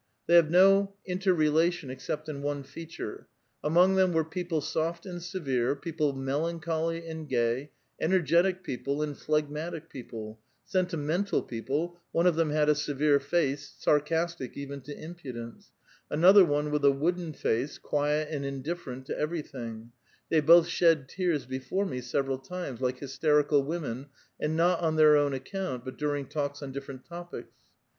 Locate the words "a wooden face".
16.83-17.77